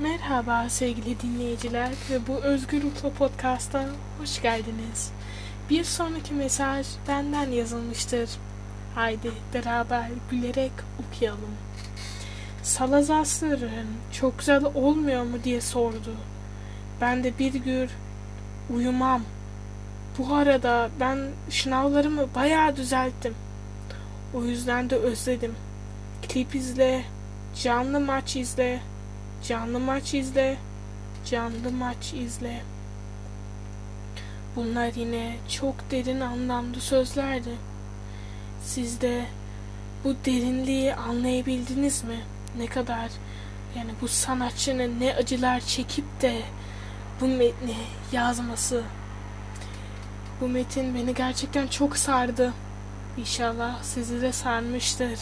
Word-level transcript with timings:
Merhaba 0.00 0.68
sevgili 0.68 1.20
dinleyiciler 1.20 1.90
ve 2.10 2.26
bu 2.26 2.34
Özgür 2.34 2.82
Ruhlu 2.82 3.12
Podcast'a 3.12 3.84
hoş 4.20 4.42
geldiniz. 4.42 5.12
Bir 5.70 5.84
sonraki 5.84 6.34
mesaj 6.34 6.86
benden 7.08 7.50
yazılmıştır. 7.50 8.30
Haydi 8.94 9.30
beraber 9.54 10.08
gülerek 10.30 10.72
okuyalım. 10.98 11.54
Salazar 12.62 13.26
çok 14.12 14.38
güzel 14.38 14.64
olmuyor 14.74 15.22
mu 15.22 15.36
diye 15.44 15.60
sordu. 15.60 16.14
Ben 17.00 17.24
de 17.24 17.38
bir 17.38 17.54
gün 17.54 17.90
uyumam. 18.74 19.22
Bu 20.18 20.34
arada 20.34 20.90
ben 21.00 21.18
şınavlarımı 21.50 22.34
bayağı 22.34 22.76
düzelttim. 22.76 23.34
O 24.34 24.44
yüzden 24.44 24.90
de 24.90 24.96
özledim. 24.96 25.54
Klip 26.28 26.54
izle, 26.54 27.04
canlı 27.62 28.00
maç 28.00 28.36
izle, 28.36 28.80
canlı 29.48 29.80
maç 29.80 30.14
izle, 30.14 30.56
canlı 31.24 31.72
maç 31.72 32.12
izle. 32.14 32.62
Bunlar 34.56 34.92
yine 34.94 35.36
çok 35.48 35.90
derin 35.90 36.20
anlamlı 36.20 36.80
sözlerdi. 36.80 37.56
Siz 38.64 39.00
de 39.00 39.24
bu 40.04 40.14
derinliği 40.24 40.94
anlayabildiniz 40.94 42.04
mi? 42.04 42.20
Ne 42.58 42.66
kadar 42.66 43.10
yani 43.76 43.90
bu 44.00 44.08
sanatçının 44.08 45.00
ne 45.00 45.14
acılar 45.14 45.60
çekip 45.60 46.22
de 46.22 46.42
bu 47.20 47.26
metni 47.26 47.76
yazması. 48.12 48.82
Bu 50.40 50.48
metin 50.48 50.94
beni 50.94 51.14
gerçekten 51.14 51.66
çok 51.66 51.96
sardı. 51.96 52.52
İnşallah 53.16 53.82
sizi 53.82 54.22
de 54.22 54.32
sarmıştır. 54.32 55.18